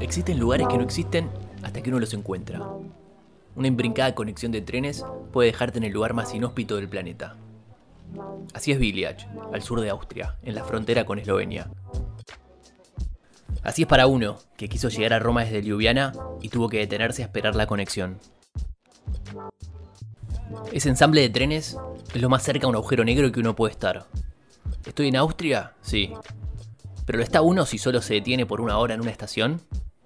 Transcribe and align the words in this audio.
Existen 0.00 0.38
lugares 0.38 0.66
que 0.68 0.76
no 0.76 0.82
existen 0.82 1.30
hasta 1.62 1.80
que 1.82 1.88
uno 1.88 1.98
los 1.98 2.12
encuentra. 2.12 2.60
Una 3.56 3.68
imbrincada 3.68 4.14
conexión 4.14 4.52
de 4.52 4.60
trenes 4.60 5.04
puede 5.32 5.50
dejarte 5.50 5.78
en 5.78 5.84
el 5.84 5.92
lugar 5.92 6.12
más 6.12 6.34
inhóspito 6.34 6.76
del 6.76 6.88
planeta. 6.88 7.36
Así 8.52 8.72
es 8.72 8.78
Village, 8.78 9.26
al 9.52 9.62
sur 9.62 9.80
de 9.80 9.90
Austria, 9.90 10.36
en 10.42 10.54
la 10.54 10.64
frontera 10.64 11.04
con 11.04 11.18
Eslovenia. 11.18 11.70
Así 13.62 13.82
es 13.82 13.88
para 13.88 14.06
uno, 14.06 14.38
que 14.56 14.68
quiso 14.68 14.88
llegar 14.88 15.12
a 15.12 15.18
Roma 15.18 15.44
desde 15.44 15.62
Ljubljana 15.62 16.12
y 16.40 16.48
tuvo 16.48 16.68
que 16.68 16.78
detenerse 16.78 17.22
a 17.22 17.26
esperar 17.26 17.54
la 17.54 17.66
conexión. 17.66 18.18
Ese 20.72 20.88
ensamble 20.88 21.20
de 21.20 21.28
trenes 21.28 21.76
es 22.14 22.22
lo 22.22 22.28
más 22.28 22.42
cerca 22.42 22.66
a 22.66 22.70
un 22.70 22.76
agujero 22.76 23.04
negro 23.04 23.30
que 23.30 23.40
uno 23.40 23.54
puede 23.54 23.72
estar. 23.72 24.06
¿Estoy 24.84 25.08
en 25.08 25.16
Austria? 25.16 25.74
Sí. 25.82 26.12
¿Pero 27.04 27.18
lo 27.18 27.24
está 27.24 27.42
uno 27.42 27.66
si 27.66 27.78
solo 27.78 28.00
se 28.00 28.14
detiene 28.14 28.46
por 28.46 28.60
una 28.60 28.78
hora 28.78 28.94
en 28.94 29.00
una 29.00 29.10
estación? 29.10 29.60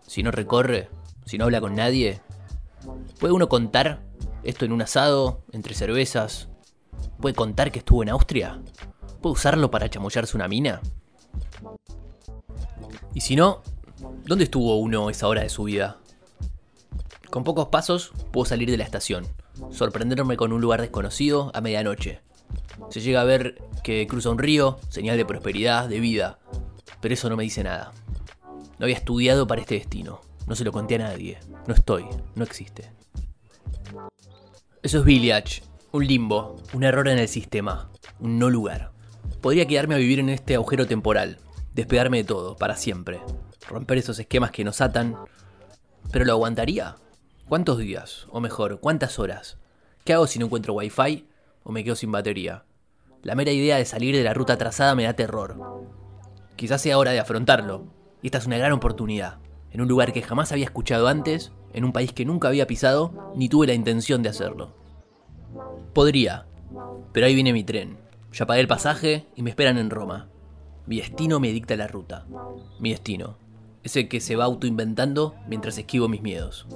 Si 0.06 0.22
no 0.22 0.30
recorre, 0.30 0.88
si 1.26 1.38
no 1.38 1.44
habla 1.44 1.60
con 1.60 1.74
nadie. 1.74 2.20
¿Puede 3.20 3.34
uno 3.34 3.48
contar 3.48 4.00
esto 4.42 4.64
en 4.64 4.72
un 4.72 4.82
asado, 4.82 5.42
entre 5.52 5.74
cervezas? 5.74 6.48
¿Puede 7.20 7.34
contar 7.34 7.70
que 7.70 7.78
estuvo 7.78 8.02
en 8.02 8.10
Austria? 8.10 8.60
¿Puede 9.22 9.34
usarlo 9.34 9.70
para 9.70 9.88
chamullarse 9.88 10.36
una 10.36 10.48
mina? 10.48 10.80
Y 13.14 13.20
si 13.20 13.36
no, 13.36 13.62
¿dónde 14.26 14.44
estuvo 14.44 14.76
uno 14.76 15.08
esa 15.08 15.28
hora 15.28 15.42
de 15.42 15.48
su 15.48 15.64
vida? 15.64 15.98
Con 17.30 17.44
pocos 17.44 17.68
pasos 17.68 18.12
puedo 18.32 18.44
salir 18.44 18.68
de 18.70 18.76
la 18.76 18.84
estación, 18.84 19.26
sorprenderme 19.70 20.36
con 20.36 20.52
un 20.52 20.60
lugar 20.60 20.80
desconocido 20.80 21.52
a 21.54 21.60
medianoche. 21.60 22.20
Se 22.90 23.00
llega 23.00 23.20
a 23.20 23.24
ver 23.24 23.62
que 23.84 24.06
cruza 24.08 24.30
un 24.30 24.38
río, 24.38 24.78
señal 24.88 25.16
de 25.16 25.24
prosperidad, 25.24 25.88
de 25.88 26.00
vida, 26.00 26.38
pero 27.00 27.14
eso 27.14 27.30
no 27.30 27.36
me 27.36 27.44
dice 27.44 27.62
nada. 27.62 27.92
No 28.78 28.86
había 28.86 28.96
estudiado 28.96 29.46
para 29.46 29.60
este 29.60 29.76
destino, 29.76 30.20
no 30.48 30.56
se 30.56 30.64
lo 30.64 30.72
conté 30.72 30.96
a 30.96 30.98
nadie, 30.98 31.38
no 31.68 31.74
estoy, 31.74 32.04
no 32.34 32.42
existe. 32.42 32.90
Eso 34.82 34.98
es 34.98 35.04
Village, 35.04 35.62
un 35.92 36.06
limbo, 36.06 36.56
un 36.72 36.82
error 36.82 37.06
en 37.08 37.18
el 37.18 37.28
sistema, 37.28 37.90
un 38.18 38.40
no 38.40 38.50
lugar. 38.50 38.90
Podría 39.40 39.66
quedarme 39.66 39.94
a 39.94 39.98
vivir 39.98 40.18
en 40.18 40.30
este 40.30 40.56
agujero 40.56 40.86
temporal, 40.86 41.38
despegarme 41.74 42.18
de 42.18 42.24
todo, 42.24 42.56
para 42.56 42.76
siempre, 42.76 43.20
romper 43.68 43.98
esos 43.98 44.18
esquemas 44.18 44.50
que 44.50 44.64
nos 44.64 44.80
atan. 44.80 45.16
¿Pero 46.10 46.24
lo 46.24 46.32
aguantaría? 46.32 46.96
¿Cuántos 47.48 47.78
días? 47.78 48.26
O 48.30 48.40
mejor, 48.40 48.80
¿cuántas 48.80 49.18
horas? 49.18 49.58
¿Qué 50.04 50.12
hago 50.12 50.26
si 50.26 50.38
no 50.38 50.46
encuentro 50.46 50.74
wifi 50.74 51.28
o 51.64 51.72
me 51.72 51.84
quedo 51.84 51.96
sin 51.96 52.12
batería? 52.12 52.64
La 53.22 53.34
mera 53.34 53.52
idea 53.52 53.76
de 53.76 53.84
salir 53.84 54.14
de 54.14 54.22
la 54.22 54.34
ruta 54.34 54.56
trazada 54.56 54.94
me 54.94 55.04
da 55.04 55.14
terror. 55.14 55.58
Quizás 56.56 56.80
sea 56.80 56.98
hora 56.98 57.10
de 57.10 57.20
afrontarlo, 57.20 57.86
y 58.22 58.28
esta 58.28 58.38
es 58.38 58.46
una 58.46 58.58
gran 58.58 58.72
oportunidad, 58.72 59.38
en 59.70 59.80
un 59.80 59.88
lugar 59.88 60.12
que 60.12 60.22
jamás 60.22 60.52
había 60.52 60.66
escuchado 60.66 61.08
antes, 61.08 61.52
en 61.72 61.84
un 61.84 61.92
país 61.92 62.12
que 62.12 62.24
nunca 62.24 62.48
había 62.48 62.66
pisado, 62.66 63.32
ni 63.34 63.48
tuve 63.48 63.66
la 63.66 63.74
intención 63.74 64.22
de 64.22 64.28
hacerlo. 64.28 64.76
Podría, 65.92 66.46
pero 67.12 67.26
ahí 67.26 67.34
viene 67.34 67.52
mi 67.52 67.64
tren. 67.64 67.98
Ya 68.32 68.46
pagué 68.46 68.60
el 68.60 68.68
pasaje 68.68 69.26
y 69.34 69.42
me 69.42 69.50
esperan 69.50 69.78
en 69.78 69.90
Roma. 69.90 70.28
Mi 70.86 70.98
destino 70.98 71.40
me 71.40 71.50
dicta 71.50 71.76
la 71.76 71.86
ruta. 71.86 72.26
Mi 72.78 72.90
destino. 72.90 73.38
Ese 73.82 74.06
que 74.08 74.20
se 74.20 74.36
va 74.36 74.44
autoinventando 74.44 75.34
mientras 75.48 75.78
esquivo 75.78 76.08
mis 76.08 76.20
miedos. 76.20 76.66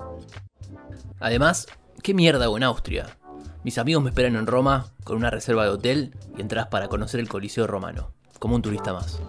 Además, 1.20 1.66
¿qué 2.02 2.14
mierda 2.14 2.44
hago 2.44 2.56
en 2.56 2.62
Austria? 2.62 3.18
Mis 3.64 3.76
amigos 3.76 4.02
me 4.02 4.08
esperan 4.08 4.36
en 4.36 4.46
Roma 4.46 4.92
con 5.04 5.16
una 5.16 5.30
reserva 5.30 5.64
de 5.64 5.70
hotel 5.70 6.14
y 6.36 6.40
entradas 6.40 6.68
para 6.68 6.88
conocer 6.88 7.20
el 7.20 7.28
Coliseo 7.28 7.66
romano, 7.66 8.12
como 8.38 8.54
un 8.54 8.62
turista 8.62 8.94
más. 8.94 9.20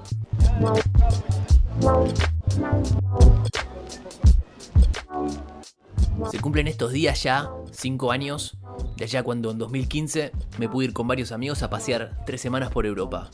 Se 6.32 6.40
cumplen 6.40 6.68
estos 6.68 6.94
días 6.94 7.22
ya, 7.24 7.50
5 7.72 8.12
años, 8.12 8.58
de 8.96 9.06
allá 9.06 9.24
cuando 9.24 9.52
en 9.52 9.58
2015 9.58 10.32
me 10.58 10.70
pude 10.70 10.86
ir 10.86 10.94
con 10.94 11.08
varios 11.08 11.34
amigos 11.34 11.64
a 11.64 11.70
pasear 11.70 12.24
tres 12.26 12.40
semanas 12.40 12.72
por 12.72 12.86
Europa 12.86 13.30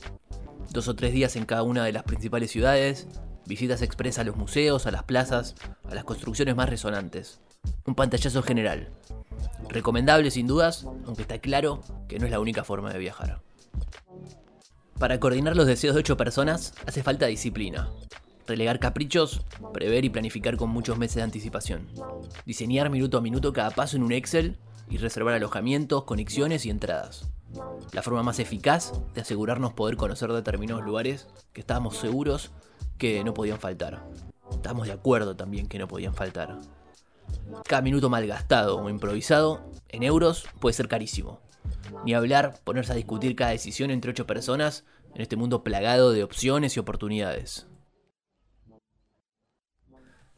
dos 0.72 0.88
o 0.88 0.96
tres 0.96 1.14
días 1.14 1.36
en 1.36 1.46
cada 1.46 1.64
una 1.64 1.84
de 1.84 1.92
las 1.92 2.04
principales 2.04 2.52
ciudades, 2.52 3.08
visitas 3.46 3.82
expresas 3.82 4.20
a 4.20 4.24
los 4.24 4.36
museos, 4.36 4.86
a 4.86 4.92
las 4.92 5.04
plazas, 5.04 5.56
a 5.90 5.96
las 5.96 6.04
construcciones 6.04 6.56
más 6.56 6.70
resonantes. 6.70 7.40
Un 7.86 7.96
pantallazo 7.96 8.44
general. 8.44 8.92
Recomendable 9.70 10.32
sin 10.32 10.48
dudas, 10.48 10.86
aunque 11.06 11.24
está 11.24 11.40
claro 11.40 11.82
que 12.08 12.20
no 12.20 12.26
es 12.26 12.32
la 12.32 12.40
única 12.40 12.64
forma 12.64 12.92
de 12.92 13.00
viajar. 13.00 13.42
Para 15.00 15.20
coordinar 15.20 15.56
los 15.56 15.68
deseos 15.68 15.96
de 15.96 16.00
ocho 16.00 16.18
personas 16.18 16.74
hace 16.86 17.04
falta 17.04 17.26
disciplina. 17.26 17.90
Relegar 18.48 18.80
caprichos, 18.80 19.42
prever 19.74 20.06
y 20.06 20.10
planificar 20.10 20.56
con 20.56 20.70
muchos 20.70 20.98
meses 20.98 21.16
de 21.16 21.24
anticipación. 21.24 21.88
Diseñar 22.46 22.90
minuto 22.90 23.18
a 23.18 23.22
minuto 23.22 23.52
cada 23.54 23.72
paso 23.72 23.98
en 23.98 24.04
un 24.04 24.12
Excel 24.12 24.58
y 24.90 24.98
reservar 24.98 25.34
alojamientos, 25.34 26.04
conexiones 26.04 26.66
y 26.66 26.70
entradas 26.70 27.35
la 27.92 28.02
forma 28.02 28.24
más 28.24 28.40
eficaz 28.40 28.94
de 29.14 29.22
asegurarnos 29.22 29.74
poder 29.74 29.98
conocer 29.98 30.32
determinados 30.32 30.84
lugares 30.84 31.28
que 31.54 31.62
estábamos 31.62 31.98
seguros 31.98 32.52
que 32.98 33.24
no 33.24 33.34
podían 33.34 33.60
faltar. 33.60 34.06
Estábamos 34.52 34.88
de 34.88 34.94
acuerdo 34.94 35.36
también 35.36 35.68
que 35.68 35.80
no 35.80 35.88
podían 35.88 36.14
faltar. 36.14 36.60
Cada 37.68 37.82
minuto 37.82 38.10
mal 38.10 38.28
gastado 38.28 38.78
o 38.78 38.90
improvisado 38.90 39.72
en 39.90 40.04
euros 40.04 40.46
puede 40.60 40.74
ser 40.74 40.88
carísimo. 40.88 41.42
Ni 42.04 42.14
hablar 42.14 42.60
ponerse 42.64 42.92
a 42.92 42.96
discutir 42.96 43.36
cada 43.36 43.52
decisión 43.52 43.92
entre 43.92 44.12
ocho 44.12 44.28
personas 44.28 44.86
en 45.14 45.22
este 45.22 45.36
mundo 45.36 45.64
plagado 45.64 46.12
de 46.12 46.24
opciones 46.24 46.76
y 46.76 46.80
oportunidades. 46.80 47.68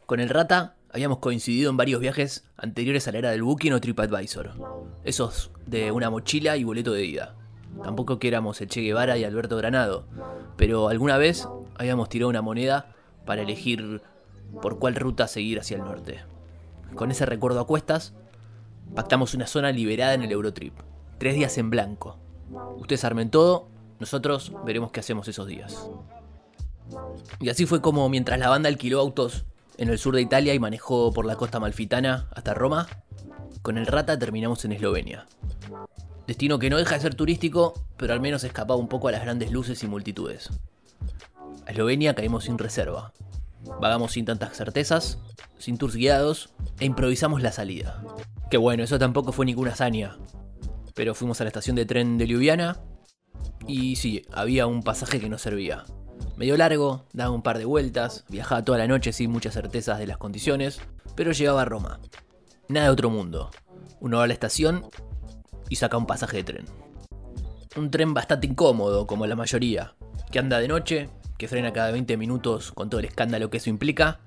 Con 0.06 0.20
el 0.20 0.30
Rata 0.30 0.77
habíamos 0.92 1.20
coincidido 1.20 1.70
en 1.70 1.78
varios 1.78 2.02
viajes 2.02 2.46
anteriores 2.58 3.08
a 3.08 3.12
la 3.12 3.20
era 3.20 3.32
del 3.32 3.44
Booking 3.44 3.74
o 3.74 3.82
TripAdvisor. 3.82 4.52
Esos 5.04 5.52
de 5.66 5.92
una 5.92 6.10
mochila 6.10 6.58
y 6.58 6.64
boleto 6.64 6.94
de 6.94 7.06
ida. 7.06 7.36
Tampoco 7.84 8.20
que 8.20 8.28
éramos 8.28 8.60
el 8.62 8.70
Che 8.70 8.82
Guevara 8.82 9.18
y 9.18 9.24
Alberto 9.24 9.58
Granado, 9.58 10.06
pero 10.56 10.90
alguna 10.90 11.18
vez 11.18 11.48
habíamos 11.78 12.10
tirado 12.10 12.30
una 12.30 12.42
moneda 12.42 12.96
para 13.26 13.42
elegir 13.42 14.02
por 14.62 14.80
cuál 14.80 14.96
ruta 14.96 15.28
seguir 15.28 15.60
hacia 15.60 15.78
el 15.78 15.84
norte. 15.84 16.22
Con 16.96 17.12
ese 17.12 17.26
recuerdo 17.26 17.60
a 17.60 17.68
cuestas, 17.68 18.14
pactamos 18.96 19.34
una 19.34 19.46
zona 19.46 19.72
liberada 19.72 20.14
en 20.14 20.24
el 20.24 20.32
Eurotrip. 20.32 20.74
Tres 21.20 21.36
días 21.36 21.58
en 21.58 21.70
blanco. 21.70 22.18
Ustedes 22.78 23.04
armen 23.04 23.30
todo, 23.30 23.68
nosotros 24.00 24.54
veremos 24.66 24.92
qué 24.92 25.02
hacemos 25.02 25.28
esos 25.28 25.48
días. 25.48 25.90
Y 27.42 27.50
así 27.50 27.66
fue 27.66 27.82
como 27.82 28.08
mientras 28.10 28.40
la 28.40 28.50
banda 28.50 28.70
alquiló 28.70 29.00
autos 29.00 29.46
en 29.78 29.90
el 29.90 30.00
sur 30.00 30.16
de 30.16 30.22
Italia 30.22 30.54
y 30.54 30.60
manejó 30.60 31.12
por 31.14 31.26
la 31.26 31.36
costa 31.36 31.60
malfitana 31.60 32.28
hasta 32.34 32.54
Roma, 32.54 32.88
con 33.62 33.78
el 33.78 33.86
Rata 33.86 34.18
terminamos 34.18 34.66
en 34.66 34.72
Eslovenia. 34.72 35.28
Destino 36.26 36.60
que 36.60 36.70
no 36.70 36.78
deja 36.78 36.96
de 36.96 37.02
ser 37.02 37.16
turístico, 37.16 37.74
pero 37.96 38.14
al 38.14 38.22
menos 38.22 38.44
escapaba 38.44 38.80
un 38.80 38.88
poco 38.88 39.08
a 39.08 39.12
las 39.12 39.22
grandes 39.22 39.52
luces 39.52 39.84
y 39.84 39.88
multitudes. 39.88 40.50
A 41.66 41.72
Eslovenia 41.72 42.16
caímos 42.16 42.46
sin 42.46 42.58
reserva. 42.58 43.14
Vagamos 43.82 44.14
sin 44.14 44.26
tantas 44.26 44.56
certezas, 44.56 45.20
sin 45.58 45.78
tours 45.78 45.96
guiados 45.96 46.50
e 46.80 46.86
improvisamos 46.86 47.42
la 47.42 47.52
salida. 47.52 48.04
Que 48.50 48.58
bueno, 48.58 48.84
eso 48.84 49.00
tampoco 49.00 49.32
fue 49.32 49.46
ninguna 49.46 49.72
hazaña. 49.72 50.18
Pero 50.96 51.14
fuimos 51.14 51.40
a 51.40 51.44
la 51.44 51.50
estación 51.50 51.76
de 51.76 51.86
tren 51.86 52.18
de 52.18 52.28
Ljubljana 52.28 52.82
y 53.68 53.98
sí, 53.98 54.26
había 54.32 54.68
un 54.68 54.84
pasaje 54.84 55.20
que 55.20 55.30
no 55.30 55.38
servía 55.38 55.86
medio 56.38 56.58
largo, 56.58 57.06
daba 57.14 57.32
un 57.32 57.42
par 57.42 57.58
de 57.58 57.66
vueltas, 57.66 58.26
viajaba 58.30 58.64
toda 58.64 58.78
la 58.78 58.88
noche 58.88 59.12
sin 59.12 59.32
muchas 59.32 59.54
certezas 59.54 60.00
de 60.00 60.08
las 60.08 60.18
condiciones, 60.18 60.80
pero 61.16 61.32
llegaba 61.32 61.64
a 61.64 61.66
Roma. 61.66 62.00
Nada 62.70 62.88
de 62.88 62.92
otro 62.92 63.10
mundo. 63.10 63.50
Uno 64.00 64.18
va 64.18 64.24
a 64.24 64.28
la 64.28 64.34
estación 64.34 64.86
y 65.70 65.78
saca 65.78 65.98
un 65.98 66.06
pasaje 66.06 66.38
de 66.38 66.44
tren. 66.44 66.66
Un 67.76 67.92
tren 67.92 68.14
bastante 68.14 68.48
incómodo, 68.48 69.08
como 69.08 69.26
la 69.26 69.36
mayoría, 69.36 69.96
que 70.32 70.40
anda 70.40 70.60
de 70.60 70.68
noche, 70.68 71.10
que 71.38 71.48
frena 71.48 71.74
cada 71.74 71.92
20 71.92 72.18
minutos 72.18 72.72
con 72.72 72.90
todo 72.90 73.00
el 73.00 73.06
escándalo 73.06 73.50
que 73.50 73.58
eso 73.58 73.70
implica, 73.70 74.20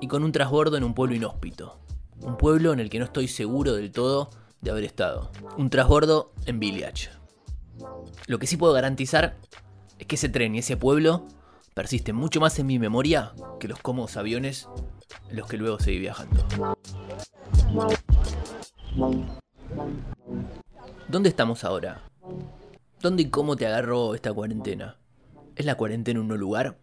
y 0.00 0.08
con 0.08 0.24
un 0.24 0.32
trasbordo 0.32 0.76
en 0.76 0.84
un 0.84 0.94
pueblo 0.94 1.14
inhóspito. 1.14 1.78
Un 2.20 2.36
pueblo 2.36 2.72
en 2.72 2.80
el 2.80 2.90
que 2.90 2.98
no 2.98 3.04
estoy 3.04 3.28
seguro 3.28 3.74
del 3.74 3.90
todo 3.92 4.30
de 4.60 4.70
haber 4.70 4.84
estado. 4.84 5.30
Un 5.56 5.70
trasbordo 5.70 6.32
en 6.46 6.58
Village. 6.58 7.10
Lo 8.26 8.38
que 8.38 8.46
sí 8.46 8.56
puedo 8.56 8.72
garantizar 8.72 9.36
es 9.98 10.06
que 10.06 10.16
ese 10.16 10.28
tren 10.28 10.54
y 10.54 10.58
ese 10.58 10.76
pueblo 10.76 11.26
persisten 11.74 12.14
mucho 12.16 12.40
más 12.40 12.58
en 12.58 12.66
mi 12.66 12.78
memoria 12.78 13.32
que 13.58 13.68
los 13.68 13.80
cómodos 13.80 14.16
aviones 14.16 14.68
en 15.28 15.36
los 15.36 15.48
que 15.48 15.56
luego 15.56 15.78
seguí 15.78 15.98
viajando. 15.98 16.46
¿Dónde 21.08 21.28
estamos 21.28 21.64
ahora? 21.64 22.02
¿Dónde 23.00 23.24
y 23.24 23.30
cómo 23.30 23.56
te 23.56 23.66
agarró 23.66 24.14
esta 24.14 24.32
cuarentena? 24.32 24.96
¿Es 25.56 25.66
la 25.66 25.76
cuarentena 25.76 26.20
un 26.20 26.28
lugar? 26.28 26.78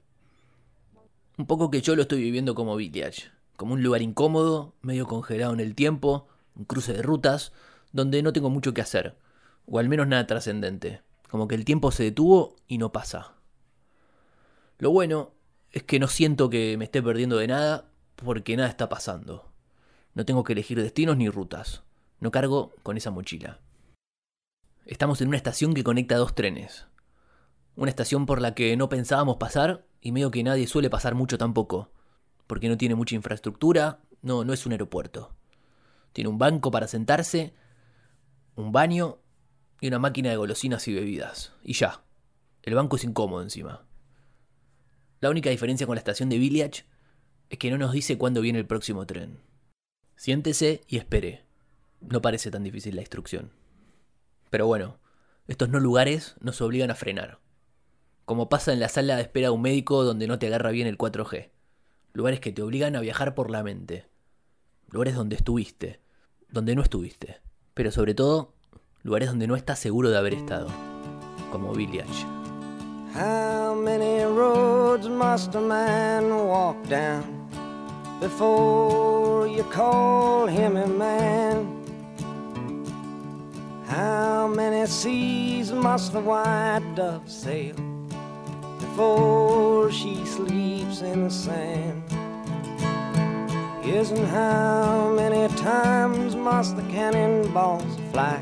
Un 1.38 1.48
poco 1.48 1.72
que 1.72 1.82
yo 1.82 1.96
lo 1.96 2.04
estoy 2.04 2.22
viviendo 2.22 2.54
como 2.54 2.76
Village, 2.76 3.32
como 3.58 3.74
un 3.74 3.84
lugar 3.84 4.02
incómodo, 4.02 4.76
medio 4.82 5.08
congelado 5.08 5.54
en 5.54 5.60
el 5.60 5.76
tiempo, 5.76 6.28
un 6.56 6.66
cruce 6.66 6.94
de 6.94 7.02
rutas, 7.02 7.54
donde 7.92 8.22
no 8.22 8.34
tengo 8.34 8.50
mucho 8.50 8.74
que 8.74 8.82
hacer, 8.82 9.16
o 9.66 9.80
al 9.80 9.90
menos 9.90 10.08
nada 10.08 10.28
trascendente, 10.28 11.02
como 11.32 11.48
que 11.48 11.56
el 11.56 11.64
tiempo 11.64 11.92
se 11.92 12.04
detuvo 12.04 12.58
y 12.68 12.78
no 12.78 12.92
pasa. 12.92 13.36
Lo 14.80 14.92
bueno 14.92 15.32
es 15.72 15.84
que 15.84 15.98
no 15.98 16.10
siento 16.10 16.50
que 16.50 16.76
me 16.78 16.84
esté 16.84 17.02
perdiendo 17.02 17.38
de 17.38 17.48
nada 17.48 17.90
porque 18.18 18.58
nada 18.58 18.68
está 18.68 18.90
pasando. 18.90 19.50
No 20.14 20.26
tengo 20.26 20.44
que 20.44 20.52
elegir 20.52 20.82
destinos 20.82 21.16
ni 21.16 21.30
rutas. 21.30 21.84
No 22.20 22.32
cargo 22.32 22.76
con 22.84 22.98
esa 22.98 23.12
mochila. 23.12 23.62
Estamos 24.86 25.22
en 25.22 25.30
una 25.30 25.38
estación 25.38 25.74
que 25.74 25.86
conecta 25.86 26.18
dos 26.18 26.36
trenes. 26.36 26.88
Una 27.78 27.90
estación 27.90 28.26
por 28.26 28.42
la 28.42 28.54
que 28.54 28.76
no 28.76 28.90
pensábamos 28.90 29.38
pasar 29.38 29.86
y 30.02 30.12
medio 30.12 30.32
que 30.32 30.44
nadie 30.44 30.68
suele 30.68 30.90
pasar 30.90 31.16
mucho 31.16 31.38
tampoco, 31.38 31.94
porque 32.46 32.68
no 32.68 32.78
tiene 32.78 32.96
mucha 32.96 33.16
infraestructura, 33.16 34.02
no, 34.22 34.44
no 34.44 34.52
es 34.52 34.66
un 34.66 34.74
aeropuerto. 34.74 35.34
Tiene 36.12 36.30
un 36.30 36.38
banco 36.38 36.72
para 36.72 36.90
sentarse, 36.90 37.54
un 38.56 38.74
baño 38.74 39.21
y 39.82 39.88
una 39.88 40.00
máquina 40.00 40.30
de 40.30 40.38
golosinas 40.38 40.88
y 40.88 40.94
bebidas. 40.94 41.52
Y 41.64 41.74
ya. 41.74 42.04
El 42.62 42.76
banco 42.76 42.96
es 42.96 43.04
incómodo 43.04 43.42
encima. 43.42 43.84
La 45.20 45.32
única 45.32 45.50
diferencia 45.50 45.88
con 45.88 45.96
la 45.96 46.00
estación 46.00 46.30
de 46.30 46.38
Village 46.38 46.86
es 47.50 47.58
que 47.58 47.72
no 47.72 47.80
nos 47.80 47.92
dice 47.92 48.18
cuándo 48.18 48.42
viene 48.42 48.60
el 48.60 48.68
próximo 48.68 49.06
tren. 49.08 49.42
Siéntese 50.16 50.82
y 50.88 50.98
espere. 50.98 51.44
No 52.00 52.22
parece 52.22 52.52
tan 52.52 52.64
difícil 52.64 52.96
la 52.96 53.02
instrucción. 53.02 53.52
Pero 54.52 54.68
bueno, 54.68 55.00
estos 55.48 55.70
no 55.70 55.80
lugares 55.80 56.36
nos 56.40 56.62
obligan 56.62 56.92
a 56.92 56.96
frenar. 56.96 57.40
Como 58.26 58.50
pasa 58.50 58.74
en 58.74 58.80
la 58.80 58.88
sala 58.88 59.16
de 59.16 59.24
espera 59.24 59.48
de 59.48 59.56
un 59.56 59.64
médico 59.64 60.04
donde 60.04 60.28
no 60.28 60.38
te 60.38 60.46
agarra 60.46 60.70
bien 60.70 60.86
el 60.86 60.98
4G. 60.98 61.50
Lugares 62.14 62.40
que 62.40 62.52
te 62.52 62.62
obligan 62.62 62.96
a 62.96 63.02
viajar 63.02 63.34
por 63.34 63.50
la 63.50 63.64
mente. 63.64 64.06
Lugares 64.90 65.16
donde 65.16 65.38
estuviste, 65.38 66.02
donde 66.50 66.76
no 66.76 66.84
estuviste. 66.84 67.42
Pero 67.74 67.92
sobre 67.92 68.14
todo, 68.14 68.54
lugares 69.04 69.30
donde 69.30 69.48
no 69.48 69.56
estás 69.56 69.80
seguro 69.80 70.10
de 70.10 70.18
haber 70.18 70.34
estado. 70.34 70.68
Como 71.52 71.74
Village. 71.74 72.26
How 73.14 73.76
many 73.76 74.24
roads 74.24 75.08
must 75.10 75.54
a 75.56 75.60
man 75.60 76.30
walk 76.48 76.78
down 76.88 77.50
before 78.20 79.48
you 79.48 79.64
call 79.66 80.48
him 80.48 80.78
a 80.78 80.88
man? 80.88 81.68
How 83.88 84.48
many 84.48 84.88
seas 84.88 85.74
must 85.74 86.14
the 86.14 86.22
white 86.22 86.96
dove 86.96 87.30
sail 87.30 87.76
before 88.80 89.92
she 89.92 90.26
sleeps 90.26 91.02
in 91.02 91.26
the 91.26 91.30
sand? 91.30 92.02
And 93.84 94.26
how 94.30 95.12
many 95.14 95.54
times 95.56 96.34
must 96.34 96.78
the 96.78 96.82
cannonballs 96.84 97.84
fly 98.12 98.42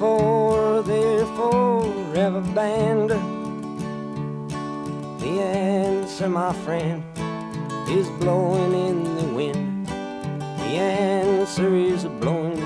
before 0.00 0.82
they're 0.82 1.26
forever 1.36 2.40
banned? 2.54 3.10
The 5.20 5.42
answer, 5.42 6.26
my 6.26 6.54
friend, 6.64 7.04
is 7.86 8.08
blowing 8.18 8.72
in 8.72 9.04
the 9.18 9.34
wind. 9.34 9.86
The 9.88 10.78
answer 10.80 11.76
is 11.76 12.06
blowing 12.18 12.62